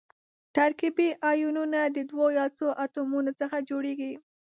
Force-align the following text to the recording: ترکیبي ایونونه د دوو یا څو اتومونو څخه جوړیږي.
ترکیبي 0.55 1.07
ایونونه 1.29 1.79
د 1.95 1.97
دوو 2.09 2.25
یا 2.39 2.45
څو 2.57 2.67
اتومونو 2.83 3.31
څخه 3.39 3.57
جوړیږي. 3.69 4.13